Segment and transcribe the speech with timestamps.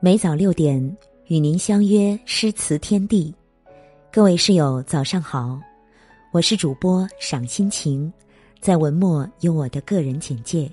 [0.00, 3.34] 每早六点与您相约诗词天地，
[4.12, 5.60] 各位室友早上好，
[6.30, 8.12] 我是主播赏心情，
[8.60, 10.70] 在文末有我的个人简介。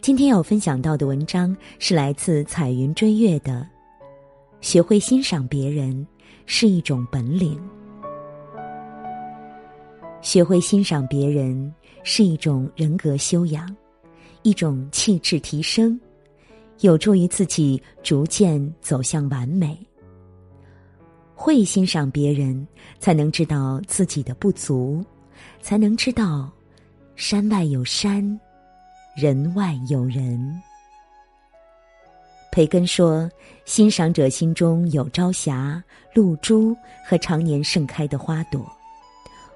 [0.00, 3.64] 今天要分享到的文章是来自彩云追月的，
[4.60, 6.04] 学会欣赏别人
[6.44, 7.56] 是一种本领，
[10.22, 11.72] 学会欣赏别人
[12.02, 13.64] 是一种人格修养，
[14.42, 16.00] 一种气质提升。
[16.80, 19.78] 有助于自己逐渐走向完美。
[21.34, 22.66] 会欣赏别人，
[22.98, 25.04] 才能知道自己的不足，
[25.60, 26.50] 才能知道
[27.16, 28.40] 山外有山，
[29.16, 30.62] 人外有人。
[32.52, 33.28] 培根说
[33.66, 35.82] ：“欣赏者心中有朝霞、
[36.14, 38.60] 露珠和常年盛开的花朵；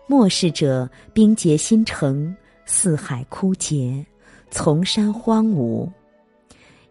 [0.08, 4.04] 漠视者冰结新城，四海枯竭，
[4.50, 5.88] 丛山荒芜。”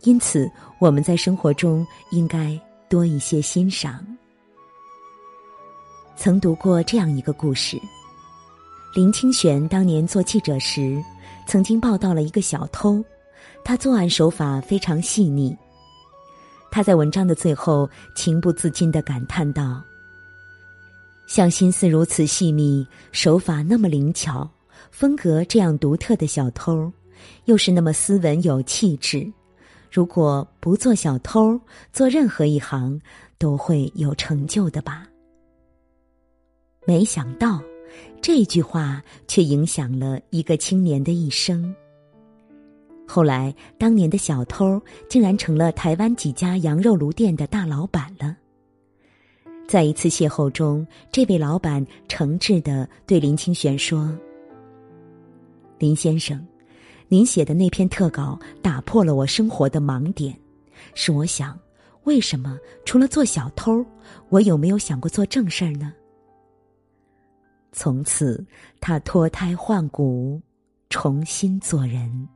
[0.07, 4.07] 因此，我们在生活中应该多一些欣赏。
[6.15, 7.77] 曾读过这样一个故事：
[8.95, 11.03] 林清玄当年做记者时，
[11.45, 13.03] 曾经报道了一个小偷，
[13.65, 15.53] 他作案手法非常细腻。
[16.71, 19.83] 他在文章的最后情不自禁的感叹道
[21.27, 24.49] ：“像心思如此细密、手法那么灵巧、
[24.89, 26.89] 风格这样独特的小偷，
[27.43, 29.29] 又是那么斯文有气质。”
[29.91, 31.59] 如果不做小偷，
[31.91, 32.99] 做任何一行
[33.37, 35.07] 都会有成就的吧？
[36.85, 37.61] 没想到，
[38.21, 41.73] 这句话却影响了一个青年的一生。
[43.07, 48.35] 后来，当年的小偷竟然成了台湾几家羊肉炉店的大老板了。
[49.67, 54.13] 在一次邂逅中，这位老板诚挚的对林清玄说
[55.79, 56.45] ：“林先生。”
[57.09, 60.37] 您写的那篇特稿打破了我生活的盲点，
[60.93, 61.57] 使我想：
[62.03, 63.85] 为什么除了做小偷，
[64.29, 65.93] 我有没有想过做正事儿呢？
[67.71, 68.45] 从此，
[68.81, 70.41] 他脱胎换骨，
[70.89, 72.27] 重新做人。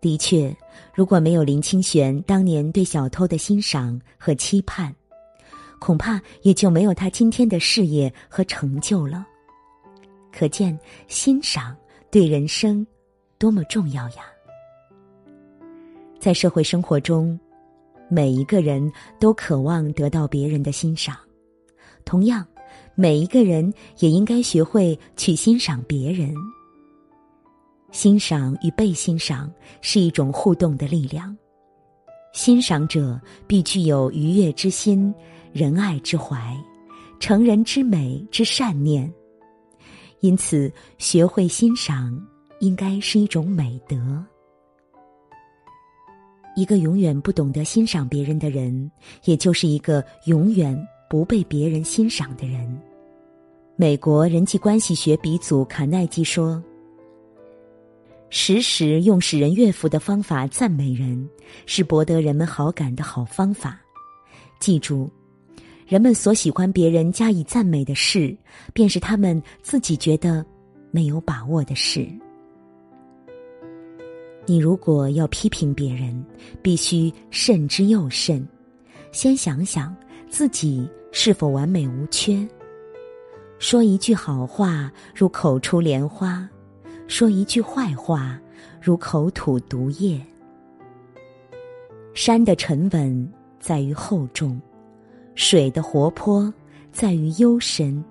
[0.00, 0.56] 的确，
[0.94, 4.94] 如果没有林清玄当年对小偷的欣赏和期盼，
[5.78, 9.26] 恐怕也就没有他今天的事业和成就了。
[10.32, 11.76] 可见，欣赏。
[12.10, 12.86] 对人生
[13.38, 14.24] 多么重要呀！
[16.18, 17.38] 在社会生活中，
[18.08, 21.14] 每一个人都渴望得到别人的欣赏，
[22.06, 22.46] 同样，
[22.94, 26.34] 每一个人也应该学会去欣赏别人。
[27.92, 29.52] 欣赏与被欣赏
[29.82, 31.36] 是一种互动的力量，
[32.32, 35.14] 欣赏者必具有愉悦之心、
[35.52, 36.56] 仁爱之怀、
[37.20, 39.12] 成人之美之善念。
[40.20, 42.20] 因此，学会欣赏
[42.60, 44.24] 应该是一种美德。
[46.56, 48.90] 一个永远不懂得欣赏别人的人，
[49.24, 50.76] 也就是一个永远
[51.08, 52.80] 不被别人欣赏的人。
[53.76, 56.60] 美国人际关系学鼻祖卡耐基说
[58.28, 61.28] ：“时时用使人悦服的方法赞美人，
[61.64, 63.80] 是博得人们好感的好方法。
[64.58, 65.08] 记住。”
[65.88, 68.36] 人们所喜欢别人加以赞美的事，
[68.74, 70.44] 便是他们自己觉得
[70.90, 72.06] 没有把握的事。
[74.44, 76.22] 你如果要批评别人，
[76.60, 78.46] 必须慎之又慎，
[79.12, 79.96] 先想想
[80.28, 82.46] 自己是否完美无缺。
[83.58, 86.46] 说一句好话如口出莲花，
[87.06, 88.38] 说一句坏话
[88.78, 90.20] 如口吐毒液。
[92.12, 94.60] 山的沉稳在于厚重。
[95.40, 96.52] 水的活泼
[96.90, 98.04] 在于幽深。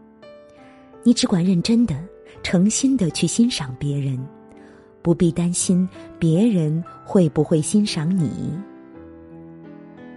[1.03, 1.93] 你只管认真的、
[2.41, 4.17] 诚心的去欣赏别人，
[5.01, 8.57] 不必担心别人会不会欣赏你。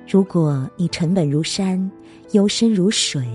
[0.08, 1.90] 如果你沉稳如山，
[2.30, 3.26] 幽深如水，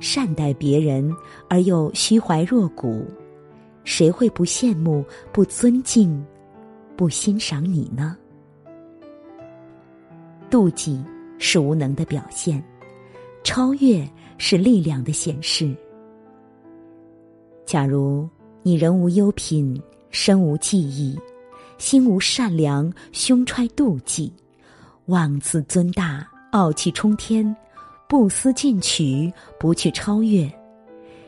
[0.00, 1.08] 善待别人
[1.48, 3.06] 而又虚怀若谷，
[3.84, 6.26] 谁会不羡慕、不尊敬、
[6.96, 8.16] 不欣赏你呢？
[10.50, 11.00] 妒忌
[11.38, 12.60] 是无能的表现。
[13.46, 14.04] 超越
[14.38, 15.72] 是力量的显示。
[17.64, 18.28] 假如
[18.64, 21.16] 你人无优品，身无技艺，
[21.78, 24.32] 心无善良，胸揣妒忌，
[25.04, 27.56] 妄自尊大，傲气冲天，
[28.08, 30.52] 不思进取，不去超越，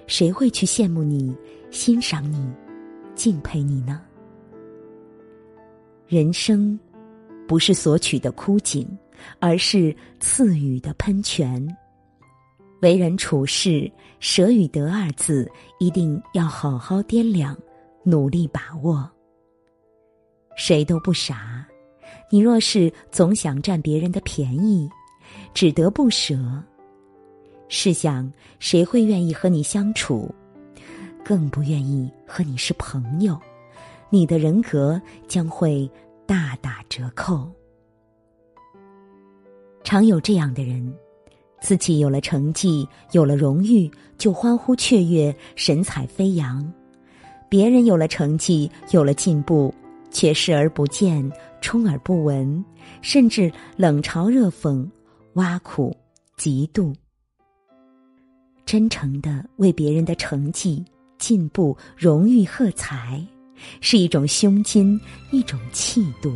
[0.08, 1.32] 谁会去羡慕你、
[1.70, 2.50] 欣赏你、
[3.14, 4.00] 敬佩你呢？
[6.08, 6.76] 人生
[7.46, 8.84] 不是索取的枯井，
[9.38, 11.64] 而是赐予的喷泉。
[12.80, 13.90] 为人处事，
[14.20, 17.56] 舍与得二字一定要好好掂量，
[18.04, 19.08] 努力把握。
[20.56, 21.66] 谁都不傻，
[22.30, 24.88] 你若是总想占别人的便宜，
[25.52, 26.36] 只得不舍。
[27.68, 30.32] 试想，谁会愿意和你相处？
[31.24, 33.38] 更不愿意和你是朋友。
[34.08, 35.90] 你的人格将会
[36.26, 37.50] 大打折扣。
[39.84, 40.94] 常有这样的人，
[41.60, 46.62] 自己有了成绩，有了荣誉，就欢呼雀跃，神采飞扬；
[47.48, 49.74] 别人有了成绩，有了进步，
[50.10, 52.64] 却视而不见，充耳不闻，
[53.02, 54.88] 甚至冷嘲热讽、
[55.34, 55.96] 挖苦、
[56.36, 56.94] 嫉妒。
[58.64, 60.84] 真诚的为别人的成绩、
[61.18, 63.20] 进步、荣誉喝彩。
[63.80, 65.00] 是一种胸襟，
[65.32, 66.32] 一种气度。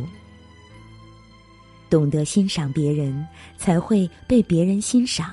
[1.93, 3.23] 懂得欣赏别人，
[3.55, 5.31] 才会被别人欣赏。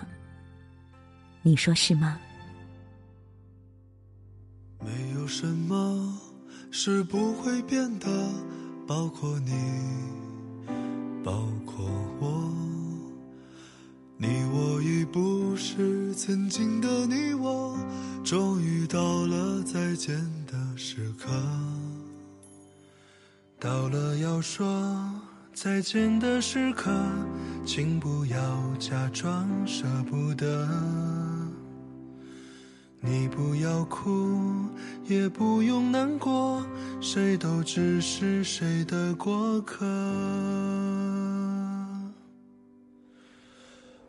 [1.40, 2.20] 你说是吗？
[4.78, 6.20] 没有什么
[6.70, 8.06] 是不会变的，
[8.86, 9.52] 包括你，
[11.24, 11.82] 包括
[12.20, 12.52] 我。
[14.18, 17.74] 你我已不是曾经的你我，
[18.22, 20.14] 终于到了再见
[20.46, 21.30] 的时刻。
[23.58, 24.66] 到了要说
[25.52, 26.90] 再见的时刻，
[27.66, 28.38] 请不要
[28.78, 30.66] 假装舍不得。
[33.00, 34.38] 你不要哭，
[35.06, 36.64] 也不用难过，
[37.00, 39.84] 谁都只是谁的过客。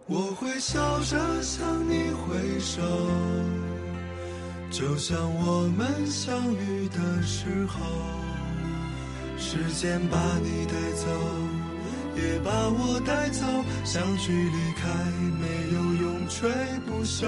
[0.07, 2.81] 我会笑着向你挥手，
[4.69, 7.79] 就像我们相遇的时候。
[9.37, 10.73] 时间把你带，
[12.61, 13.43] 把我带走。
[13.83, 14.87] 相聚离开，
[15.41, 16.51] 没有永垂
[16.85, 17.25] 不朽。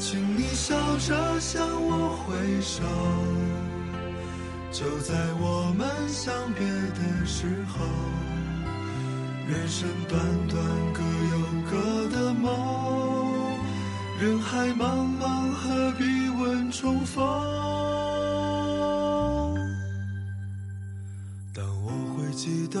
[0.00, 2.82] 请你笑着向我挥手，
[4.72, 7.86] 就在我们相别的时候。
[9.46, 10.60] 人生短短，
[10.92, 11.38] 各有
[11.70, 12.46] 各的梦。
[14.20, 17.22] 人海茫茫，何必问重逢？
[21.54, 22.80] 但我会记得